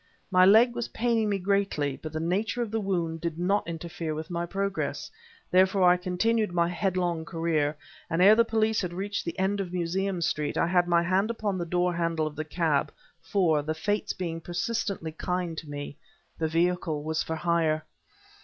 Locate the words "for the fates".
13.21-14.11